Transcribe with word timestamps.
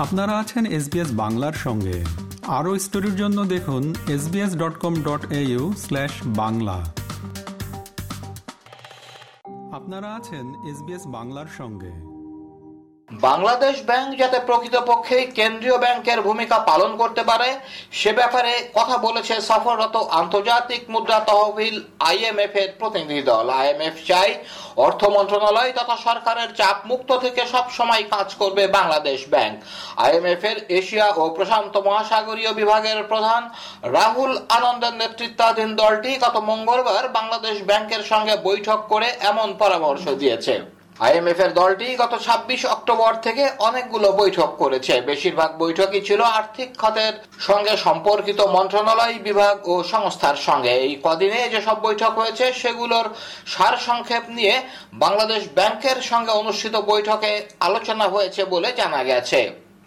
আপনারা 0.00 0.38
আছেন 0.38 0.66
এসবিএস 0.66 1.08
বাংলার 1.12 1.52
সঙ্গে। 1.52 2.04
আরও 2.46 2.78
স্টোরির 2.78 3.16
জন্য 3.16 3.44
দেখুন 3.44 3.94
SBS 4.08 4.56
dot 4.56 4.78
com 4.78 4.94
dot 4.94 5.32
au 5.32 5.72
slash 5.76 6.10
Bangla. 6.26 6.92
আপনারা 9.72 10.14
আছেন 10.14 10.70
এসবিএস 10.70 11.06
বাংলার 11.06 11.46
সঙ্গে। 11.58 12.09
বাংলাদেশ 13.28 13.76
ব্যাংক 13.90 14.10
যাতে 14.20 14.38
প্রকৃতপক্ষে 14.48 15.18
কেন্দ্রীয় 15.38 15.78
ব্যাংকের 15.84 16.18
ভূমিকা 16.28 16.58
পালন 16.70 16.90
করতে 17.00 17.22
পারে, 17.30 17.48
সে 18.00 18.10
ব্যাপারে 18.18 18.52
কথা 18.78 18.96
বলেছে 19.06 19.34
সফররত 19.48 19.96
আন্তর্জাতিক 20.20 20.82
মুদ্রা 20.92 21.18
তহবিল 21.28 21.76
আইএমএফ 22.10 22.54
এর 22.62 22.70
প্রতিনিধি 22.80 23.22
দল। 23.30 23.46
আইএমএফ 23.60 23.96
চাই 24.10 24.30
অর্থ 24.86 25.00
মন্ত্রণালয় 25.16 25.72
তথা 25.78 25.96
সরকারের 26.06 26.50
চাপ 26.60 26.76
মুক্ত 26.90 27.10
থেকে 27.24 27.42
সব 27.54 27.66
সময় 27.78 28.04
কাজ 28.14 28.28
করবে 28.40 28.62
বাংলাদেশ 28.78 29.20
ব্যাংক। 29.32 29.54
আইএমএফ 30.04 30.42
এর 30.50 30.58
এশিয়া 30.78 31.06
ও 31.20 31.24
প্রশান্ত 31.36 31.74
মহাসাগরীয় 31.86 32.52
বিভাগের 32.60 32.98
প্রধান 33.12 33.42
রাহুল 33.96 34.32
আনন্দের 34.58 34.94
নেতৃত্বাধীন 35.02 35.70
দলটি 35.82 36.12
গত 36.24 36.36
মঙ্গলবার 36.50 37.04
বাংলাদেশ 37.18 37.56
ব্যাংকের 37.68 38.02
সঙ্গে 38.10 38.34
বৈঠক 38.48 38.80
করে 38.92 39.08
এমন 39.30 39.48
পরামর্শ 39.62 40.04
দিয়েছে। 40.22 40.56
আইএমএফ 40.96 41.40
এর 41.44 41.52
দলটি 41.60 41.88
গত 41.96 42.14
২৬ 42.26 42.62
অক্টোবর 42.74 43.12
থেকে 43.26 43.44
অনেকগুলো 43.58 44.08
বৈঠক 44.12 44.50
করেছে। 44.62 44.94
বেশিরভাগ 45.00 45.50
বৈঠকই 45.58 46.02
ছিল 46.08 46.20
আর্থিক 46.38 46.70
খাতের 46.78 47.14
সঙ্গে 47.48 47.72
সম্পর্কিত 47.76 48.40
মন্ত্রণালয়, 48.56 49.16
বিভাগ 49.28 49.54
ও 49.68 49.74
সংস্থার 49.94 50.36
সঙ্গে। 50.48 50.72
এই 50.86 50.92
কদিনে 51.04 51.40
যেসব 51.54 51.76
বৈঠক 51.86 52.12
হয়েছে, 52.18 52.52
সেগুলোর 52.52 53.06
সার 53.46 53.74
সংক্ষেপ 53.88 54.24
নিয়ে 54.28 54.54
বাংলাদেশ 54.94 55.42
ব্যাংকের 55.58 55.98
সঙ্গে 56.10 56.32
অনুষ্ঠিত 56.32 56.74
বৈঠকে 56.90 57.32
আলোচনা 57.60 58.06
হয়েছে 58.08 58.42
বলে 58.44 58.68
জানা 58.80 59.00
গেছে। 59.04 59.40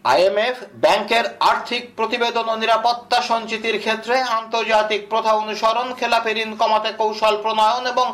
আইএমএফ 0.05 0.57
ব্যাংকের 0.83 1.25
আর্থিক 1.51 1.83
প্রতিবেদন 1.95 2.45
ও 2.49 2.55
নিরাপত্তা 2.55 3.19
সঞ্চিতির 3.21 3.77
ক্ষেত্রে 3.79 4.15
আন্তর্জাতিক 4.39 5.01
প্রথা 5.09 5.31
অনুসরণ, 5.33 5.87
খেলাপি 5.99 6.31
ঋণ 6.43 6.51
কমাতে 6.55 6.89
কৌশল 6.97 7.35
প্রণয়ন 7.43 7.83
এবং 7.93 8.07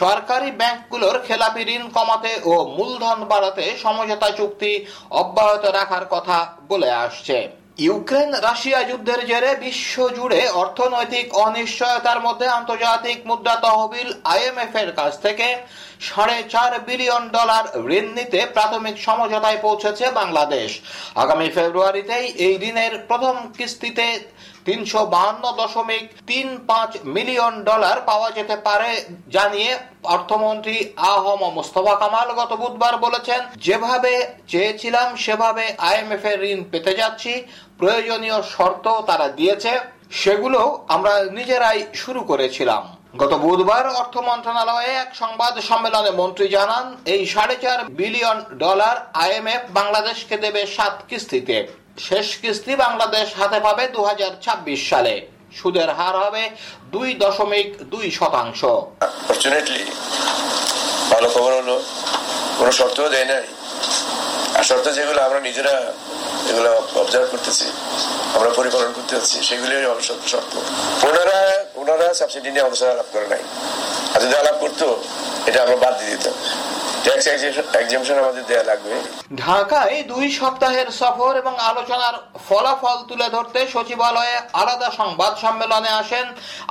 সরকারি 0.00 0.48
ব্যাংকগুলোর 0.50 1.16
খেলাপি 1.26 1.62
ঋণ 1.74 1.84
কমাতে 1.88 2.32
ও 2.44 2.52
মূলধন 2.76 3.18
বাড়াতে 3.32 3.64
সমঝোতা 3.82 4.28
চুক্তি 4.38 4.72
অব্যাহত 5.12 5.64
রাখার 5.78 6.04
কথা 6.10 6.38
বলে 6.68 6.90
আসছে। 7.04 7.36
ইউক্রেন 7.86 8.30
রাশিয়া 8.48 8.80
যুদ্ধের 8.82 9.20
জেরে 9.26 9.50
বিশ্ব 9.56 9.94
জুড়ে 10.16 10.40
অর্থনৈতিক 10.62 11.26
অনিশ্চয়তার 11.46 12.20
মধ্যে 12.20 12.46
আন্তর্জাতিক 12.58 13.18
মুদ্রা 13.26 13.54
তহবিল 13.64 14.08
আইএমএফ 14.24 14.74
এর 14.82 14.90
কাছ 14.92 15.12
থেকে 15.22 15.48
সাড়ে 16.08 16.38
চার 16.52 16.72
বিলিয়ন 16.88 17.24
ডলার 17.36 17.64
ঋণ 17.98 18.06
নিতে 18.18 18.40
প্রাথমিক 18.56 18.96
সমঝোতায় 19.06 19.60
পৌঁছেছে 19.66 20.04
বাংলাদেশ। 20.20 20.70
আগামী 21.22 21.48
ফেব্রুয়ারিতেই 21.56 22.26
এই 22.46 22.54
ঋণের 22.68 22.92
প্রথম 23.08 23.34
কিস্তিতে 23.58 24.06
তিনশো 24.66 25.00
বাহান্ন 25.14 25.44
দশমিক 25.60 26.04
তিন 26.30 26.48
পাঁচ 26.70 26.90
মিলিয়ন 27.16 27.54
ডলার 27.68 27.96
পাওয়া 28.08 28.28
যেতে 28.38 28.56
পারে, 28.66 28.90
জানিয়ে 29.36 29.70
অর্থমন্ত্রী 30.14 30.76
আহম 31.12 31.40
মোস্তফা 31.56 31.94
কামাল 32.00 32.28
গত 32.40 32.52
বুধবার 32.62 32.94
বলেছেন, 33.06 33.40
যেভাবে 33.66 34.12
চেয়েছিলাম, 34.52 35.08
সেভাবে 35.24 35.64
আইএমএফ 35.88 36.24
এর 36.30 36.38
ঋণ 36.52 36.60
পেতে 36.72 36.92
যাচ্ছি। 37.00 37.32
প্রয়োজনীয় 37.80 38.38
শর্ত 38.54 38.86
তারা 39.08 39.26
দিয়েছে। 39.38 39.72
সেগুলো 40.10 40.60
আমরা 40.94 41.12
নিজেরাই 41.38 41.80
শুরু 42.02 42.20
করেছিলাম। 42.30 42.82
গত 43.20 43.32
বুধবার 43.44 43.84
অর্থ 44.00 44.14
মন্ত্রণালয়ে 44.28 44.90
এক 45.04 45.10
সংবাদ 45.22 45.54
সম্মেলনে 45.70 46.12
মন্ত্রী 46.20 46.46
জানান, 46.56 46.84
এই 47.14 47.22
সাড়ে 47.26 47.56
চার 47.62 47.78
বিলিয়ন 48.00 48.38
ডলার 48.64 48.96
আইএমএফ 49.22 49.62
বাংলাদেশকে 49.78 50.36
দেবে 50.44 50.62
সাত 50.76 50.94
কিস্তিতে। 51.08 51.56
শেষ 52.08 52.28
কিস্তি 52.42 52.72
বাংলাদেশ 52.84 53.26
হাতে 53.40 53.58
পাবে 53.66 53.84
দু 53.94 54.00
হাজার 54.10 54.32
ছাব্বিশ 54.44 54.80
সালে। 54.90 55.14
সুদের 55.58 55.90
হার 55.98 56.16
হবে 56.24 56.42
দুই 56.92 57.08
দশমিক 57.22 57.68
দুই 57.92 58.06
শতাংশ। 58.18 58.60
ভালো 61.12 61.28
খবর 61.34 61.52
হলো, 61.60 61.76
কোনো 62.58 62.72
শর্তও 62.78 63.08
দেয় 63.14 63.26
নাই। 63.32 63.44
আর 64.60 64.66
শর্ত 64.70 64.86
যেগুলো 64.98 65.20
আমরা 65.28 65.40
নিজেরা 65.48 65.74
যেগুলো 66.46 66.70
অবজার্ভ 67.02 67.26
করতেছি, 67.32 67.66
আমরা 68.36 68.50
পরিপালন 68.58 68.90
করতে 68.96 69.12
হচ্ছি 69.18 69.36
সেগুলি 69.48 69.74
শর্ত। 70.32 70.52
ওনারা 71.08 71.38
ওনারা 71.80 72.06
সাবসিডি 72.20 72.48
নিয়ে 72.54 72.64
আমাদের 72.66 72.90
আলাপ 72.94 73.08
করে 73.12 73.26
নাই। 73.32 73.42
আর 74.14 74.18
যদি 74.24 74.34
আলাপ 74.42 74.56
করতো, 74.64 74.86
এটা 75.48 75.58
আমরা 75.64 75.76
বাদ 75.84 75.94
দিয়ে 75.98 76.10
দিতাম। 76.14 76.36
ঢাকায় 79.36 79.96
দুই 80.02 80.26
সপ্তাহের 80.30 80.88
সফর 81.00 81.32
এবং 81.36 81.54
আলোচনার 81.70 82.14
ফলাফল 82.48 82.98
তুলে 83.08 83.28
ধরতে 83.30 83.60
সচিবালয়ে 83.74 84.36
আলাদা 84.52 84.88
সংবাদ 84.90 85.32
সম্মেলনে 85.38 85.90
আসেন 86.02 86.26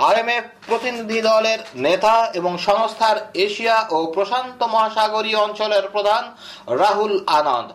আরএমএফ 0.09 0.45
প্রতিনিধি 0.67 1.19
দলের 1.21 1.59
নেতা 1.75 2.15
এবং 2.33 2.53
সংস্থার 2.57 3.17
এশিয়া 3.33 3.77
ও 3.91 3.97
প্রশান্ত 4.15 4.59
মহাসাগরীয় 4.63 5.39
অঞ্চলের 5.39 5.85
প্রধান 5.89 6.23
রাহুল 6.81 7.15
আনন্দ। 7.39 7.69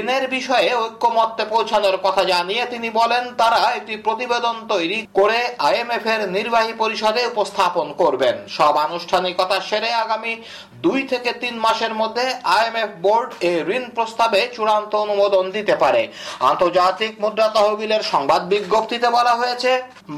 ঋণের 0.00 0.24
বিষয়ে 0.28 0.70
ঐক্যমত্যে 0.74 1.44
পৌঁছানোর 1.44 1.96
কথা 2.02 2.22
জানিয়ে 2.24 2.62
তিনি 2.66 2.88
বলেন, 2.90 3.24
তারা 3.36 3.60
একটি 3.78 3.94
প্রতিবেদন 3.96 4.56
তৈরি 4.68 4.98
করে 5.14 5.38
আইএমএফ 5.58 6.06
এর 6.06 6.20
নির্বাহী 6.28 6.72
পরিষদে 6.72 7.22
উপস্থাপন 7.26 7.86
করবেন। 7.92 8.36
সব 8.48 8.74
আনুষ্ঠানিকতা 8.86 9.56
সেরে 9.60 9.90
আগামী 9.94 10.32
দুই 10.84 11.00
থেকে 11.12 11.30
তিন 11.42 11.54
মাসের 11.64 11.92
মধ্যে 12.02 12.24
আইএমএফ 12.56 12.90
বোর্ড 13.04 13.30
এ 13.52 13.54
ঋণ 13.76 13.84
প্রস্তাবে 13.96 14.40
চূড়ান্ত 14.54 14.92
অনুমোদন 15.04 15.44
দিতে 15.56 15.74
পারে। 15.82 16.02
আন্তর্জাতিক 16.50 17.12
মুদ্রা 17.22 17.48
তহবিলের 17.56 18.02
সংবাদ 18.12 18.42
বিজ্ঞপ্তিতে 18.52 19.08
বলা 19.18 19.34
হয়েছে, 19.40 19.72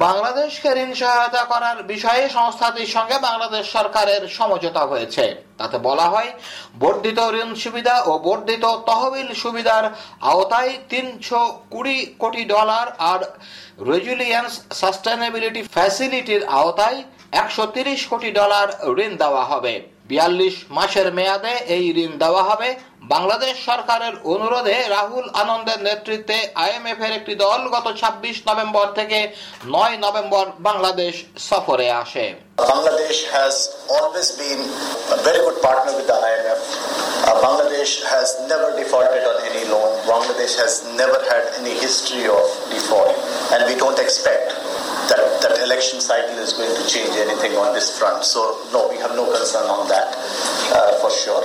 বাংলাদেশকে 0.04 0.68
ঋণ 0.82 0.92
সহায়তা 1.00 1.42
করার 1.52 1.78
বিষয়ে 1.92 2.22
সংস্থাটির 2.36 2.92
সঙ্গে 2.96 3.16
বাংলাদেশ 3.28 3.64
সরকারের 3.76 4.22
সমঝোতা 4.36 4.82
হয়েছে। 4.90 5.24
তাতে 5.60 5.76
বলা 5.88 6.06
হয়, 6.14 6.30
বর্ধিত 6.82 7.18
ঋণ 7.42 7.50
সুবিধা 7.64 7.96
ও 8.10 8.12
বর্ধিত 8.26 8.64
তহবিল 8.88 9.28
সুবিধার 9.42 9.84
আওতায় 10.32 10.72
তিনশো 10.90 11.40
কুড়ি 11.72 11.98
কোটি 12.22 12.42
ডলার 12.54 12.86
আর 13.10 13.20
রেজুলিয়েন্স 13.92 14.52
সাস্টেনেবিলিটি 14.80 15.60
ফ্যাসিলিটির 15.74 16.42
আওতায় 16.60 16.98
একশো 17.42 17.64
কোটি 18.10 18.30
ডলার 18.38 18.68
ঋণ 19.04 19.12
দেওয়া 19.22 19.44
হবে। 19.52 19.74
বিয়াল্লিশ 20.10 20.56
মাসের 20.70 21.08
মেয়াদে 21.18 21.54
এই 21.76 21.84
ঋণ 22.04 22.12
দেওয়া 22.18 22.42
হবে 22.50 22.68
বাংলাদেশ 23.14 23.54
সরকারের 23.68 24.14
অনুরোধে 24.32 24.76
রাহুল 24.96 25.26
আনন্দের 25.42 25.80
নেতৃত্বে 25.88 26.38
আইএমএফ 26.64 27.00
এর 27.06 27.12
একটি 27.18 27.34
দল 27.44 27.60
গত 27.74 27.86
২৬ 28.02 28.36
নভেম্বর 28.48 28.86
থেকে 28.98 29.18
নয় 29.66 29.96
নভেম্বর 30.04 30.44
বাংলাদেশ 30.68 31.14
সফরে 31.48 31.88
আসে 32.02 32.26
Bangladesh 32.66 33.20
has 33.30 33.54
always 33.88 34.28
been 34.34 34.60
a 35.12 35.18
very 35.26 35.40
good 35.46 35.58
partner 35.60 35.92
with 35.98 36.06
the 36.06 36.18
IMF. 36.24 36.60
Uh, 37.22 37.34
Bangladesh 37.44 37.92
has 38.04 38.28
never 38.48 38.68
defaulted 38.72 39.24
on 39.24 39.36
any 39.44 39.64
loan. 39.66 39.90
Bangladesh 40.06 40.54
has 40.56 40.72
never 40.94 41.18
had 41.30 41.44
any 41.60 41.74
history 41.76 42.24
of 42.28 42.44
default. 42.70 43.12
And 43.52 43.60
we 43.68 43.74
don't 43.76 43.98
expect 43.98 44.46
election 45.66 45.98
cycle 46.00 46.38
is 46.38 46.52
going 46.52 46.74
to 46.74 46.84
change 46.86 47.12
anything 47.16 47.52
on 47.54 47.68
this 47.74 47.88
front. 47.98 48.24
So 48.24 48.40
no, 48.72 48.80
we 48.88 48.96
have 48.98 49.14
no 49.14 49.24
concern 49.28 49.66
on 49.68 49.82
that 49.88 50.08
uh, 50.70 51.00
for 51.00 51.10
sure. 51.14 51.44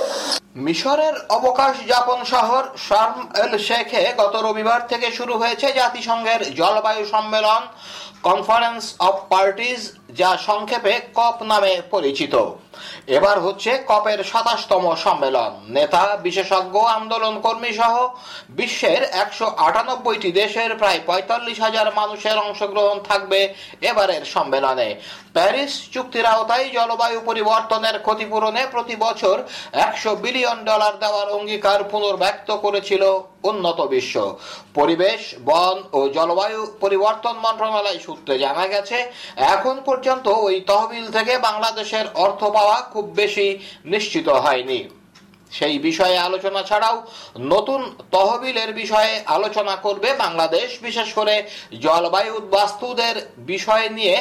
মিশরের 0.56 1.14
অবকাশ 1.36 1.74
যাপন 1.92 2.20
শহর 2.32 2.62
Sharm 2.86 3.18
এল 3.42 3.52
শেখে 3.68 4.02
গত 4.20 4.34
রবিবার 4.46 4.80
থেকে 4.90 5.08
শুরু 5.18 5.34
হয়েছে 5.42 5.66
জাতিসংঘের 5.80 6.40
জলবায়ু 6.60 7.04
সম্মেলন 7.14 7.62
কনফারেন্স 8.28 8.82
অফ 9.08 9.16
পার্টিজ 9.32 9.80
যা 10.20 10.30
সংক্ষেপে 10.48 10.94
কপ 11.18 11.36
নামে 11.50 11.74
পরিচিত 11.92 12.34
এবার 13.16 13.36
হচ্ছে 13.46 13.70
কপের 13.90 14.20
সাতাশতম 14.30 14.84
সম্মেলন। 15.04 15.52
নেতা, 15.76 16.04
বিশেষজ্ঞ 16.26 16.76
আন্দোলন 16.98 17.34
কর্মী 17.46 17.72
সহ 17.80 17.94
বিশ্বের 18.58 19.02
একশো 19.22 19.46
আটানব্বইটি 19.66 20.30
দেশের 20.40 20.70
প্রায় 20.80 21.00
পঁয়তাল্লিশ 21.08 21.58
হাজার 21.66 21.88
মানুষের 22.00 22.36
অংশগ্রহণ 22.46 22.96
থাকবে 23.08 23.40
এবারের 23.90 24.22
সম্মেলনে। 24.34 24.88
প্যারিস 25.36 25.72
চুক্তির 25.94 26.26
আওতায় 26.34 26.66
জলবায়ু 26.76 27.18
পরিবর্তনের 27.28 27.96
ক্ষতিপূরণে 28.06 28.62
প্রতি 28.74 28.96
বছর 29.04 29.36
একশো 29.86 30.10
বিলিয়ন 30.24 30.58
ডলার 30.70 30.94
দেওয়ার 31.02 31.28
অঙ্গীকার 31.36 31.80
পুনর্ব্যক্ত 31.92 32.48
করেছিল 32.64 33.02
উন্নত 33.50 33.78
বিশ্ব। 33.94 34.16
পরিবেশ, 34.78 35.20
বন 35.48 35.76
ও 35.98 36.00
জলবায়ু 36.16 36.60
পরিবর্তন 36.80 37.34
মন্ত্রণালয় 37.44 37.98
সূত্রে 38.06 38.34
জানা 38.44 38.64
গেছে, 38.72 38.98
এখন 39.54 39.76
পর্যন্ত 39.88 40.26
ওই 40.46 40.56
তহবিল 40.70 41.06
থেকে 41.16 41.34
বাংলাদেশের 41.38 42.06
অর্থ 42.24 42.40
পাওয়া 42.62 42.78
খুব 42.92 43.06
বেশি 43.20 43.46
নিশ্চিত 43.92 44.28
হয়নি। 44.44 44.80
সেই 45.52 45.76
বিষয়ে 45.88 46.16
আলোচনা 46.18 46.60
ছাড়াও 46.62 46.96
নতুন 47.52 47.80
তহবিলের 48.14 48.70
বিষয়ে 48.82 49.12
আলোচনা 49.36 49.74
করবে 49.76 50.08
বাংলাদেশ, 50.24 50.68
বিশেষ 50.86 51.08
করে 51.18 51.34
জলবায়ু 51.84 52.34
বাস্তুদের 52.54 53.16
বিষয় 53.52 53.86
নিয়ে 53.98 54.16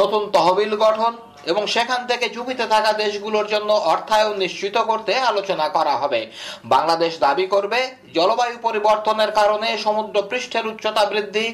নতুন 0.00 0.22
তহবিল 0.36 0.72
গঠন 0.76 1.12
এবং 1.50 1.62
সেখান 1.66 2.00
থেকে 2.10 2.26
ঝুঁকিতে 2.34 2.64
থাকা 2.66 2.90
দেশগুলোর 3.02 3.46
জন্য 3.48 3.70
অর্থায়ন 3.92 4.34
নিশ্চিত 4.44 4.76
করতে 4.90 5.12
আলোচনা 5.30 5.66
করা 5.76 5.94
হবে। 6.02 6.20
বাংলাদেশ 6.74 7.12
দাবি 7.18 7.46
করবে, 7.46 7.80
জলবায়ু 8.14 8.56
পরিবর্তনের 8.66 9.30
কারণে 9.38 9.68
সমুদ্র 9.86 10.16
পৃষ্ঠের 10.30 10.64
উচ্চতা 10.70 11.04
বৃদ্ধি 11.12 11.46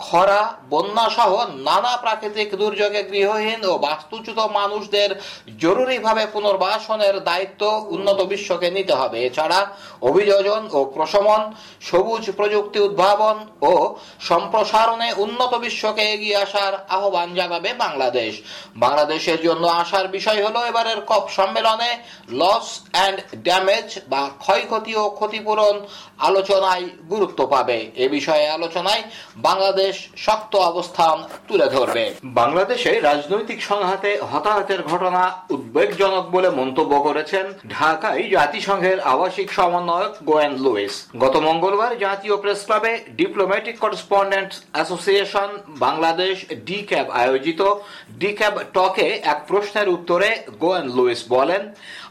খরা, 0.00 0.40
বন্যা 0.70 1.06
সহ 1.16 1.32
নানা 1.68 1.92
প্রাকৃতিক 1.96 2.48
দুর্যোগে 2.56 3.02
গৃহহীন 3.02 3.60
ও 3.64 3.72
বাস্তুচ্যুত 3.78 4.38
মানুষদের 4.58 5.10
জরুরিভাবে 5.58 6.24
পুনর্বাসনের 6.26 7.16
দায়িত্ব 7.24 7.62
উন্নত 7.88 8.18
বিশ্বকে 8.32 8.68
নিতে 8.70 8.94
হবে। 8.94 9.18
এছাড়া 9.28 9.60
অভিযোজন 10.02 10.62
ও 10.72 10.78
প্রশমন, 10.96 11.42
সবুজ 11.80 12.24
প্রযুক্তি 12.30 12.78
উদ্ভাবন 12.80 13.36
ও 13.62 13.72
সম্প্রসারণে 14.20 15.08
উন্নত 15.24 15.52
বিশ্বকে 15.66 16.04
এগিয়ে 16.14 16.36
আসার 16.36 16.72
আহ্বান 16.96 17.28
জানাবে 17.34 17.70
বাংলাদেশ। 17.84 18.32
বাংলাদেশের 18.76 19.38
জন্য 19.42 19.64
আসার 19.82 20.06
বিষয় 20.08 20.40
হলো 20.46 20.60
এবারের 20.64 20.98
কপ 21.10 21.24
সম্মেলনে 21.28 21.90
লস 22.40 22.66
অ্যান্ড 22.92 23.18
ড্যামেজ 23.46 23.88
বা 24.12 24.22
ক্ষয়ক্ষতি 24.38 24.92
ও 24.96 25.04
ক্ষতিপূরণ 25.18 25.76
আলোচনায় 26.28 26.86
গুরুত্ব 27.12 27.40
পাবে। 27.46 27.78
এ 28.04 28.06
বিষয়ে 28.08 28.46
আলোচনায় 28.48 29.02
বাংলাদেশ 29.36 29.83
শক্ত 30.16 30.52
অবস্থান 30.56 31.16
তুলে 31.48 31.66
ধরবে। 31.66 32.04
বাংলাদেশে 32.24 33.00
রাজনৈতিক 33.00 33.62
সংঘাতে 33.62 34.10
হতাহতের 34.32 34.82
ঘটনা 34.82 35.22
উদ্বেগজনক 35.50 36.24
বলে 36.30 36.48
মন্তব্য 36.50 36.92
করেছেন 37.02 37.44
ঢাকায় 37.68 38.22
জাতিসংঘের 38.30 39.00
আবাসিক 39.00 39.48
সমন্বয়ক 39.52 40.12
গোয়েন 40.24 40.54
লুইস। 40.64 40.94
গত 41.18 41.34
মঙ্গলবার 41.36 41.92
জাতীয় 41.98 42.36
প্রেস 42.36 42.60
ক্লাবে 42.64 42.92
Diplomatic 43.16 43.76
Correspondent 43.78 44.50
Association 44.72 45.48
Bangladesh 45.68 46.36
D 46.66 46.78
CAB 46.82 47.06
আয়োজিত 47.10 47.60
ডি 48.18 48.30
ক্যাব 48.32 48.54
টকে 48.72 49.08
এক 49.32 49.38
প্রশ্নের 49.48 49.88
উত্তরে 49.88 50.28
গোয়েন 50.60 50.86
লুইস 50.96 51.20
বলেন 51.28 51.62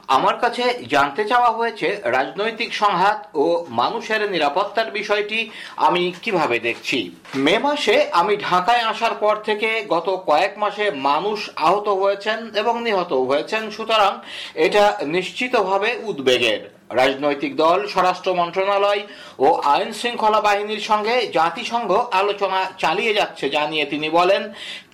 আমার 0.08 0.38
কাছে 0.38 0.64
জানতে 0.90 1.26
চাওয়া 1.26 1.52
হয়েছে 1.52 2.02
রাজনৈতিক 2.04 2.74
সংঘাত 2.74 3.28
ও 3.36 3.66
মানুষের 3.70 4.32
নিরাপত্তার 4.32 4.92
বিষয়টি 4.92 5.50
আমি 5.78 6.14
কীভাবে 6.22 6.60
দেখছি। 6.60 7.16
মে 7.36 7.60
মাসে 7.60 8.10
আমি 8.12 8.38
ঢাকায় 8.38 8.84
আসার 8.84 9.16
পর 9.20 9.36
থেকে 9.36 9.86
গত 9.90 10.24
কয়েক 10.26 10.58
মাসে 10.58 10.92
মানুষ 10.92 11.50
আহত 11.56 11.88
হয়েছেন 11.88 12.52
এবং 12.56 12.84
নিহত 12.84 13.14
হয়েছেন। 13.14 13.72
সুতরাং 13.72 14.20
এটা 14.54 14.98
নিশ্চিতভাবে 15.06 16.00
উদ্বেগের। 16.04 16.70
রাজনৈতিক 16.90 17.56
দল, 17.56 17.88
স্বরাষ্ট্র 17.88 18.34
মন্ত্রণালয় 18.34 19.02
ও 19.40 19.54
আইন 19.54 19.94
শৃঙ্খলা 19.94 20.42
বাহিনীর 20.42 20.80
সঙ্গে 20.80 21.28
জাতিসংঘ 21.34 21.92
আলোচনা 22.12 22.72
চালিয়ে 22.78 23.14
যাচ্ছে 23.14 23.50
জানিয়ে 23.50 23.86
তিনি 23.86 24.10
বলেন 24.10 24.54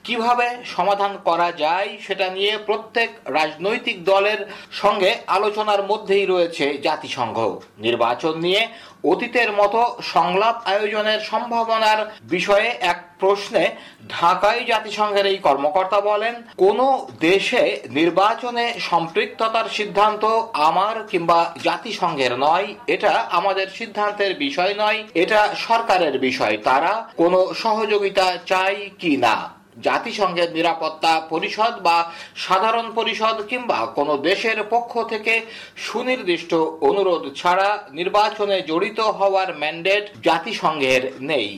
কীভাবে 0.10 0.48
সমাধান 0.76 1.14
করা 1.28 1.52
যায় 1.52 1.90
সেটা 2.06 2.28
নিয়ে 2.30 2.54
প্রত্যেক 2.58 3.10
রাজনৈতিক 3.26 3.98
দলের 4.06 4.40
সঙ্গে 4.72 5.12
আলোচনার 5.28 5.82
মধ্যেই 5.84 6.26
রয়েছে 6.26 6.66
জাতিসংঘ। 6.78 7.38
নির্বাচন 7.80 8.34
নিয়ে 8.38 8.68
অতীতের 9.04 9.52
মতো 9.52 9.80
সংলাপ 10.02 10.56
আয়োজনের 10.66 11.20
সম্ভাবনার 11.20 12.00
বিষয়ে 12.24 12.68
এক 12.92 13.00
প্রশ্নে 13.20 13.64
ঢাকায় 14.10 14.62
জাতিসংঘের 14.66 15.26
এই 15.26 15.38
কর্মকর্তা 15.38 16.00
বলেন, 16.02 16.36
কোন 16.58 16.80
দেশে 17.20 17.64
নির্বাচনে 17.90 18.66
সম্পৃক্ততার 18.80 19.68
সিদ্ধান্ত 19.70 20.24
আমার 20.54 20.96
কিংবা 21.04 21.40
জাতিসংঘের 21.64 22.34
নয়, 22.38 22.68
এটা 22.88 23.14
আমাদের 23.30 23.68
সিদ্ধান্তের 23.70 24.32
বিষয় 24.36 24.74
নয়, 24.78 25.00
এটা 25.14 25.40
সরকারের 25.68 26.20
বিষয়। 26.20 26.58
তারা 26.64 26.94
কোনো 27.18 27.40
সহযোগিতা 27.54 28.28
চাই 28.46 28.76
কি 29.00 29.18
না? 29.18 29.59
জাতিসংঘের 29.82 30.50
নিরাপত্তা 30.54 31.14
পরিষদ 31.30 31.74
বা 31.88 31.98
সাধারণ 32.36 32.88
পরিষদ 32.96 33.38
কিংবা 33.50 33.80
কোনো 33.96 34.14
দেশের 34.30 34.60
পক্ষ 34.70 34.94
থেকে 35.04 35.34
সুনির্দিষ্ট 35.78 36.52
অনুরোধ 36.90 37.24
ছাড়া 37.36 37.70
নির্বাচনে 37.92 38.58
জড়িত 38.62 39.00
হওয়ার 39.20 39.50
ম্যান্ডেট 39.62 40.06
জাতিসংঘের 40.24 41.04
নেই 41.22 41.52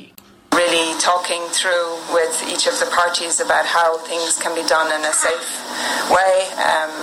really 0.52 0.90
talking 1.02 1.44
through 1.50 1.88
with 2.14 2.36
each 2.44 2.66
of 2.68 2.76
the 2.78 2.90
parties 2.92 3.36
about 3.40 3.66
how 3.68 3.90
things 4.00 4.32
can 4.38 4.54
be 4.54 4.66
done 4.68 4.90
in 4.92 5.02
a 5.04 5.14
safe 5.16 5.50
way. 6.12 6.36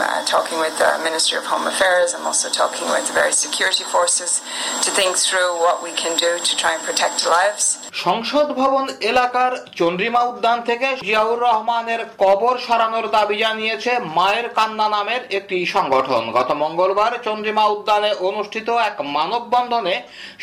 Uh, 0.01 0.25
talking 0.25 0.61
with 0.61 0.79
the 0.79 1.01
Ministry 1.03 1.37
of 1.37 1.45
Home 1.47 1.67
Affairs. 1.67 2.15
I'm 2.15 2.25
also 2.25 2.49
talking 2.51 2.87
with 2.89 3.09
the 3.09 3.15
various 3.15 3.39
security 3.39 3.83
forces 3.85 4.41
to 4.83 4.91
think 4.93 5.17
through 5.19 5.59
what 5.59 5.83
we 5.83 5.91
can 5.93 6.17
do 6.17 6.39
to 6.39 6.57
try 6.57 6.75
and 6.75 6.83
protect 6.83 7.27
lives. 7.29 7.65
সংসদ 8.05 8.49
ভবন 8.61 8.85
এলাকার 9.11 9.53
চন্দ্রিমা 9.81 10.23
উদ্যান 10.23 10.59
থেকে 10.69 10.89
জিয়াউর 11.01 11.39
রহমানের 11.47 12.01
কবর 12.19 12.55
সরানোর 12.67 13.07
দাবি 13.17 13.37
জানিয়েছে 13.45 13.93
মায়ের 14.19 14.47
কান্না 14.57 14.87
নামের 14.89 15.23
একটি 15.39 15.57
সংগঠন 15.67 16.23
গত 16.37 16.51
মঙ্গলবার 16.63 17.13
চন্দ্রিমা 17.27 17.65
উদ্যানে 17.75 18.11
অনুষ্ঠিত 18.29 18.69
এক 18.89 18.97
মানববন্ধনে 19.17 19.95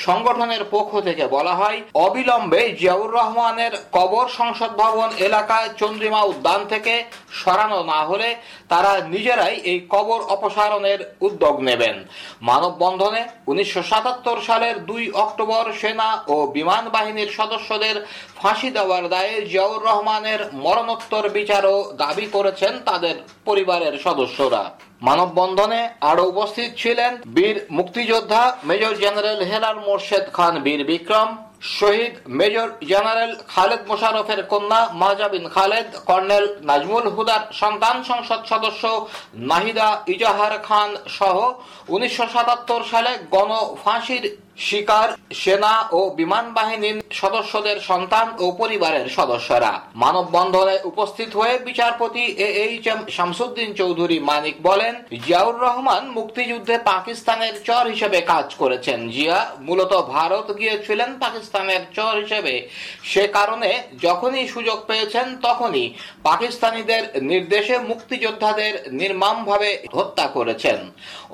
সংগঠনের 0.05 0.63
পক্ষ 0.71 0.91
থেকে 1.07 1.23
বলা 1.27 1.53
হয় 1.55 1.77
অবিলম্বে 2.05 2.61
জিয়াউর 2.79 3.09
রহমানের 3.11 3.73
কবর 3.97 4.25
সংসদ 4.39 4.71
ভবন 4.81 5.09
এলাকায় 5.27 5.69
চন্দ্রিমা 5.81 6.21
উদ্যান 6.31 6.61
থেকে 6.71 6.93
সরানো 7.41 7.79
না 7.91 7.99
হলে 8.09 8.29
তারা 8.69 8.91
নিজেরাই 9.45 9.55
এই 9.71 9.79
কবর 9.93 10.19
অপসারণের 10.35 10.99
উদ্যোগ 11.21 11.55
নেবেন। 11.69 11.95
মানববন্ধনে 12.41 13.21
উনিশশো 13.51 13.81
সাতাত্তর 13.91 14.37
সালের 14.47 14.75
দুই 14.89 15.03
অক্টোবর 15.23 15.65
সেনা 15.81 16.09
ও 16.27 16.35
বিমান 16.57 16.83
বাহিনীর 16.95 17.29
সদস্যদের 17.39 17.95
ফাঁসি 18.39 18.69
দেওয়ার 18.77 19.03
দায়ে 19.13 19.35
জিয়াউর 19.51 19.81
রহমানের 19.87 20.41
মরণোত্তর 20.63 21.23
বিচারও 21.37 21.77
দাবি 22.01 22.27
করেছেন 22.35 22.73
তাদের 22.89 23.15
পরিবারের 23.47 23.93
সদস্যরা। 24.05 24.63
মানববন্ধনে 25.07 25.79
আরও 26.11 26.23
উপস্থিত 26.31 26.69
ছিলেন 26.81 27.11
বীর 27.35 27.57
মুক্তিযোদ্ধা 27.77 28.41
মেজর 28.69 28.93
জেনারেল 29.03 29.39
হেলাল 29.51 29.77
মোর্শেদ 29.87 30.25
খান 30.37 30.53
বীর 30.65 30.81
বিক্রম 30.91 31.29
শহীদ 31.71 32.13
মেজর 32.27 32.67
জেনারেল 32.81 33.31
খালেদ 33.47 33.81
মোশারফের 33.87 34.41
কন্যা 34.47 34.81
মাহজাবিন 34.93 35.45
খালেদ, 35.49 35.87
কর্নেল 36.05 36.45
নাজমুল 36.61 37.05
হুদার 37.07 37.41
সন্তান 37.51 37.97
সংসদ 38.03 38.41
সদস্য 38.49 38.83
নাহিদা 39.33 39.89
ইজাহার 40.07 40.53
খান 40.63 40.89
সহ 41.07 41.37
উনিশশো 41.87 42.25
সাতাত্তর 42.33 42.81
সালে 42.91 43.11
গণ 43.31 43.51
ফাঁসির 43.83 44.25
শিকার, 44.57 45.09
সেনা 45.41 45.73
ও 45.91 45.99
বিমান 46.09 46.45
বাহিনীর 46.53 46.97
সদস্যদের 47.21 47.77
সন্তান 47.79 48.27
ও 48.39 48.45
পরিবারের 48.61 49.07
সদস্যরা। 49.09 49.71
মানববন্ধনে 49.95 50.75
উপস্থিত 50.91 51.29
হয়ে 51.35 51.55
বিচারপতি 51.59 52.23
A 52.47 52.49
H 52.65 52.85
M 52.87 52.99
Shamsuddin 53.15 53.69
Chowdhury 53.73 54.17
Manik 54.19 54.55
বলেন, 54.61 54.93
জিয়াউর 55.25 55.55
রহমান 55.65 56.03
মুক্তিযুদ্ধে 56.17 56.75
পাকিস্তানের 56.91 57.55
চর 57.63 57.83
হিসেবে 57.93 58.19
কাজ 58.21 58.47
করেছেন। 58.55 58.99
জিয়া 59.09 59.39
মূলত 59.67 59.93
ভারত 60.15 60.47
গিয়েছিলেন 60.59 61.09
পাকিস্তানের 61.19 61.81
চর 61.95 62.13
হিসেবে। 62.23 62.53
সে 63.03 63.23
কারণে 63.27 63.69
যখনই 64.01 64.45
সুযোগ 64.47 64.77
পেয়েছেন 64.87 65.27
তখনই 65.41 65.85
পাকিস্তানিদের 66.23 67.03
নির্দেশে 67.31 67.75
মুক্তিযোদ্ধাদের 67.89 68.73
নির্মমভাবে 68.91 69.69
হত্যা 69.93 70.25
করেছেন। 70.27 70.79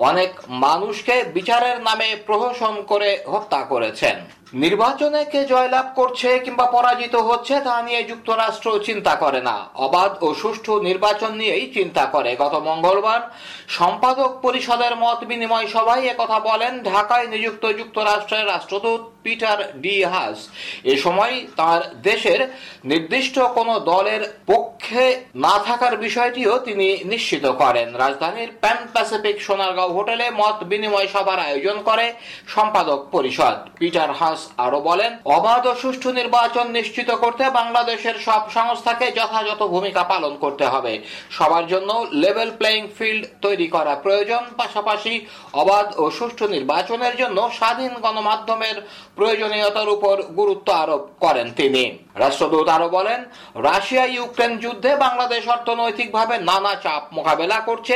অনেক 0.09 0.31
মানুষকে 0.65 1.15
বিচারের 1.37 1.77
নামে 1.81 2.09
প্রহসন 2.27 2.75
করে 2.91 3.09
হত্যা 3.33 3.61
করেছেন। 3.63 4.17
নির্বাচনে 4.53 5.25
কে 5.25 5.41
জয়লাভ 5.45 5.85
করছে 5.95 6.39
কিংবা 6.39 6.65
পরাজিত 6.65 7.15
হচ্ছে 7.15 7.59
তা 7.59 7.81
নিয়ে 7.81 8.01
যুক্তরাষ্ট্র 8.03 8.67
চিন্তা 8.85 9.13
করে 9.15 9.41
না। 9.41 9.55
অবাধ 9.75 10.11
ও 10.23 10.27
সুষ্ঠু 10.33 10.73
নির্বাচন 10.79 11.31
নিয়েই 11.35 11.73
চিন্তা 11.73 12.05
করে। 12.05 12.35
গত 12.39 12.55
মঙ্গলবার 12.55 13.21
সম্পাদক 13.67 14.31
পরিষদের 14.41 14.93
মত 14.95 15.19
বিনিময় 15.23 15.67
সভায় 15.67 16.03
একথা 16.07 16.39
বলেন 16.39 16.83
ঢাকায় 16.83 17.27
নিযুক্ত 17.27 17.63
যুক্তরাষ্ট্রের 17.79 18.47
রাষ্ট্রদূত 18.47 19.01
পিটার 19.23 19.59
ডি 19.81 20.03
হাস। 20.03 20.37
এ 20.83 20.95
সময় 20.97 21.33
তার 21.55 21.81
দেশের 22.01 22.41
নির্দিষ্ট 22.85 23.39
কোন 23.39 23.79
দলের 23.79 24.21
পক্ষে 24.47 25.05
না 25.35 25.55
থাকার 25.65 25.97
বিষয়টিও 25.97 26.53
তিনি 26.59 26.87
নিশ্চিত 27.05 27.45
করেন। 27.61 27.87
রাজধানীর 27.95 28.51
প্যান 28.61 28.79
প্যাসিফিক 28.93 29.37
সোনারগাঁও 29.41 29.91
হোটেলে 29.93 30.25
মত 30.31 30.57
বিনিময় 30.63 31.07
সভার 31.13 31.39
আয়োজন 31.39 31.77
করে 31.81 32.05
সম্পাদক 32.47 32.99
পরিষদ। 33.11 33.57
পিটার 33.79 34.11
হাস 34.11 34.40
আরও 34.65 34.79
বলেন, 34.89 35.11
অবাধ 35.37 35.63
ও 35.67 35.73
সুষ্ঠু 35.81 36.09
নির্বাচন 36.19 36.65
নিশ্চিত 36.77 37.09
করতে 37.23 37.43
বাংলাদেশের 37.59 38.15
সব 38.27 38.41
সংস্থাকে 38.57 39.05
যথাযথ 39.17 39.61
ভূমিকা 39.73 40.03
পালন 40.03 40.33
করতে 40.43 40.65
হবে। 40.73 40.93
সবার 41.37 41.65
জন্য 41.67 41.89
লেভেল 42.23 42.49
প্লেয়িং 42.59 42.83
ফিল্ড 42.97 43.23
তৈরি 43.41 43.67
করা 43.75 43.93
প্রয়োজন। 43.95 44.43
পাশাপাশি 44.61 45.13
অবাধ 45.53 45.87
ও 46.01 46.03
সুষ্ঠু 46.17 46.45
নির্বাচনের 46.55 47.13
জন্য 47.21 47.37
স্বাধীন 47.59 47.93
গণমাধ্যমের 48.05 48.77
প্রয়োজনীয়তার 49.17 49.89
উপর 49.95 50.15
গুরুত্ব 50.39 50.67
আরোপ 50.83 51.03
করেন 51.19 51.47
তিনি। 51.59 51.83
রাষ্ট্রদূত 52.15 52.67
আরও 52.69 52.89
বলেন, 52.89 53.19
রাশিয়া 53.55 54.05
ইউক্রেন 54.05 54.57
যুদ্ধে 54.57 54.95
বাংলাদেশ 54.95 55.47
অর্থনৈতিকভাবে 55.47 56.35
নানা 56.39 56.75
চাপ 56.75 57.03
মোকাবেলা 57.13 57.59
করছে। 57.59 57.95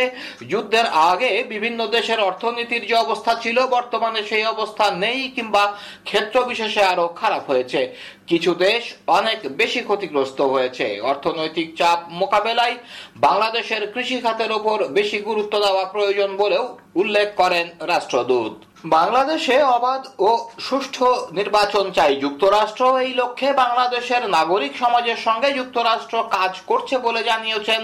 যুদ্ধের 0.49 0.85
আগে 0.85 1.43
বিভিন্ন 1.43 1.87
দেশের 1.87 2.19
অর্থনীতির 2.19 2.87
যে 2.87 2.95
অবস্থা 2.95 3.33
ছিল, 3.41 3.57
বর্তমানে 3.65 4.23
সেই 4.23 4.45
অবস্থা 4.45 4.91
নেই 4.91 5.31
কিংবা 5.35 5.63
ক্ষেত্র 6.05 6.45
বিশেষে 6.45 6.81
আরও 6.83 7.07
খারাপ 7.07 7.43
হয়েছে। 7.49 7.95
কিছু 8.27 8.51
দেশ 8.55 8.93
অনেক 9.07 9.39
বেশি 9.57 9.81
ক্ষতিগ্রস্ত 9.81 10.41
হয়েছে। 10.41 10.99
অর্থনৈতিক 11.01 11.75
চাপ 11.75 11.99
মোকাবেলায় 12.09 12.75
বাংলাদেশের 13.15 13.91
কৃষি 13.93 14.17
খাতের 14.21 14.51
উপর 14.51 14.77
বেশি 14.87 15.17
গুরুত্ব 15.19 15.59
দেওয়া 15.59 15.85
প্রয়োজন 15.85 16.37
বলেও 16.37 16.77
উল্লেখ 16.95 17.27
করেন 17.35 17.65
রাষ্ট্রদূত। 17.91 18.55
বাংলাদেশে 18.97 19.57
অবাধ 19.77 20.03
ও 20.27 20.29
সুষ্ঠু 20.59 21.07
নির্বাচন 21.31 21.85
চাই। 21.91 22.13
যুক্তরাষ্ট্র 22.15 22.83
এই 22.99 23.13
লক্ষ্যে 23.13 23.49
বাংলাদেশের 23.53 24.23
নাগরিক 24.29 24.73
সমাজের 24.77 25.17
সঙ্গে 25.17 25.49
যুক্তরাষ্ট্র 25.53 26.15
কাজ 26.31 26.53
করছে 26.67 26.95
বলে 26.97 27.21
জানিয়েছেন 27.23 27.81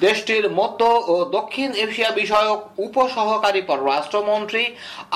দেশটির 0.00 0.46
মধ্য 0.50 0.80
ও 1.12 1.14
দক্ষিণ 1.36 1.70
এশিয়া 1.84 2.10
বিষয়ক 2.10 2.58
উপসহকারী 2.78 3.62
পররাষ্ট্রমন্ত্রী 3.62 4.64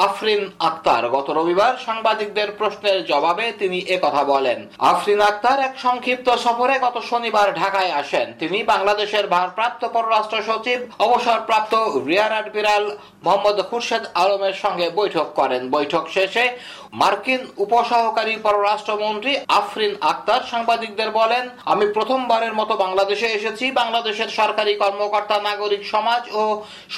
আফরিন 0.07 0.43
আক্তার। 0.59 1.03
গত 1.11 1.29
রবিবার 1.31 1.75
সাংবাদিকদের 1.87 2.49
প্রশ্নের 2.59 2.99
জবাবে 3.05 3.47
তিনি 3.59 3.79
কথা 4.05 4.23
বলেন। 4.25 4.59
আফরিন 4.93 5.21
আক্তার 5.21 5.59
এক 5.61 5.75
সংক্ষিপ্ত 5.79 6.29
সফরে 6.45 6.75
গত 6.79 6.97
শনিবার 7.11 7.49
ঢাকায় 7.55 7.93
আসেন। 7.93 8.27
তিনি 8.39 8.59
বাংলাদেশের 8.63 9.25
ভারপ্রাপ্ত 9.29 9.83
পররাষ্ট্র 9.95 10.39
সচিব, 10.49 10.79
অবসরপ্রাপ্ত 10.99 11.75
রিয়ার 12.09 12.33
অ্যাডমিরাল 12.33 12.85
মোহাম্মদ 13.29 13.59
খুরশেদ 13.71 14.05
আলমের 14.23 14.57
সঙ্গে 14.63 14.87
বৈঠক 14.99 15.27
করেন। 15.39 15.63
বৈঠক 15.77 16.05
শেষে 16.17 16.45
মার্কিন 16.93 17.43
উপসহকারী 17.65 18.35
পররাষ্ট্রমন্ত্রী 18.47 19.33
আফরিন 19.49 19.93
আক্তার 20.13 20.43
সাংবাদিকদের 20.51 21.11
বলেন, 21.11 21.45
আমি 21.73 21.87
প্রথমবারের 21.97 22.55
মতো 22.55 22.75
বাংলাদেশে 22.77 23.29
এসেছি। 23.39 23.65
বাংলাদেশের 23.71 24.29
সরকারি 24.29 24.73
কর্মকর্তা, 24.75 25.37
নাগরিক 25.49 25.83
সমাজ 25.95 26.23
ও 26.33 26.43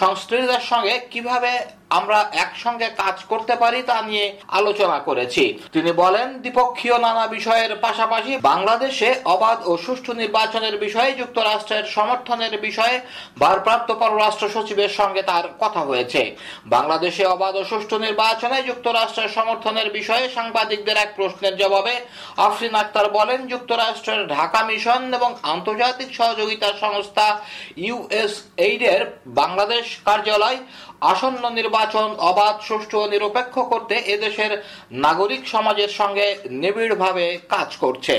সংস্কৃতিদের 0.00 0.62
সঙ্গে 0.70 0.94
কীভাবে 1.12 1.52
আমরা 1.98 2.18
একসঙ্গে 2.44 2.88
কাজ 3.02 3.16
করতে 3.28 3.54
পারি 3.56 3.82
তা 3.82 4.02
নিয়ে 4.02 4.26
আলোচনা 4.48 4.98
করেছি। 4.98 5.44
তিনি 5.72 5.92
বলেন, 5.92 6.28
দ্বিপক্ষীয় 6.42 6.96
নানা 6.98 7.26
বিষয়ের 7.26 7.72
পাশাপাশি 7.76 8.32
বাংলাদেশে 8.50 9.08
অবাধ 9.24 9.58
ও 9.66 9.72
সুষ্ঠু 9.76 10.12
নির্বাচনের 10.12 10.76
বিষয়ে, 10.78 11.10
যুক্তরাষ্ট্রের 11.12 11.84
সমর্থনের 11.96 12.54
বিষয়ে 12.60 13.00
ভারপ্রাপ্ত 13.38 13.92
পররাষ্ট্র 13.92 14.46
সচিবের 14.48 14.88
সঙ্গে 14.88 15.22
তার 15.22 15.44
কথা 15.60 15.80
হয়েছে। 15.80 16.36
বাংলাদেশে 16.66 17.24
অবাধ 17.26 17.54
ও 17.56 17.62
সুষ্ঠু 17.70 17.96
নির্বাচনে 17.98 18.58
যুক্তরাষ্ট্রের 18.62 19.34
সমর্থনের 19.80 19.98
বিষয়ে 20.00 20.26
সাংবাদিকদের 20.36 20.96
এক 21.00 21.10
প্রশ্নের 21.18 21.54
জবাবে 21.62 21.94
আফরিন 22.46 22.74
আক্তার 22.82 23.06
বলেন, 23.18 23.40
যুক্তরাষ্ট্রের 23.52 24.22
ঢাকা 24.34 24.60
মিশন 24.68 25.02
এবং 25.18 25.30
আন্তর্জাতিক 25.54 26.10
সহযোগিতা 26.18 26.68
সংস্থা 26.84 27.26
ইউএস 27.86 28.34
এইডের 28.66 29.02
বাংলাদেশ 29.40 29.84
কার্যালয় 30.06 30.58
আসন্ন 31.12 31.42
নির্বাচন 31.58 32.08
অবাধ, 32.30 32.56
সুষ্ঠু 32.68 32.96
ও 33.02 33.06
নিরপেক্ষ 33.12 33.54
করতে 33.72 33.94
এদেশের 34.14 34.52
নাগরিক 35.06 35.42
সমাজের 35.54 35.90
সঙ্গে 36.00 36.26
নিবিড়ভাবে 36.62 37.26
কাজ 37.54 37.68
করছে। 37.82 38.16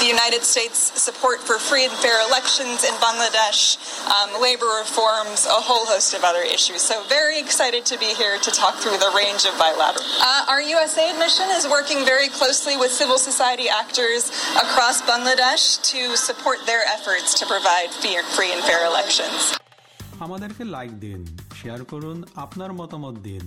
the 0.00 0.06
United 0.06 0.42
States 0.42 0.78
support 1.00 1.40
for 1.40 1.58
free 1.58 1.84
and 1.84 1.92
fair 2.04 2.18
elections 2.28 2.84
in 2.84 2.94
Bangladesh, 3.00 3.60
um, 4.14 4.42
labor 4.42 4.70
reforms, 4.84 5.46
a 5.46 5.60
whole 5.68 5.86
host 5.86 6.12
of 6.14 6.22
other 6.22 6.42
issues. 6.42 6.82
So, 6.82 7.02
very 7.04 7.38
excited 7.40 7.84
to 7.86 7.98
be 7.98 8.10
here 8.14 8.38
to 8.38 8.50
talk 8.50 8.74
through 8.76 8.98
the 8.98 9.10
range 9.16 9.44
of 9.46 9.56
bilateral. 9.58 10.04
Uh, 10.20 10.52
our 10.52 10.60
USAID 10.60 11.18
mission 11.18 11.48
is 11.58 11.66
working 11.68 12.04
very 12.04 12.28
closely 12.28 12.76
with 12.76 12.90
civil 12.92 13.18
society 13.18 13.68
actors 13.68 14.28
across 14.64 15.00
Bangladesh 15.02 15.80
to 15.92 16.16
support 16.16 16.58
their 16.66 16.84
efforts 16.96 17.38
to 17.40 17.46
provide 17.46 17.90
free 18.36 18.52
and 18.52 18.62
fair 18.68 18.84
elections. 18.86 19.40
আমাদেরকে 20.26 20.64
like 20.76 20.92
দিন 21.06 21.20
share 21.60 21.80
করুন 21.92 22.18
আপনার 22.44 22.70
মতামত 22.80 23.16
দিন 23.28 23.44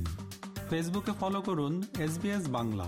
ফেসবুকে 0.70 1.14
follow 1.22 1.40
করুন 1.48 1.74
S 2.06 2.14
Bangla 2.58 2.88